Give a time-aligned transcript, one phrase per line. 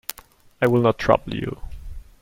[0.63, 1.61] I will not trouble you.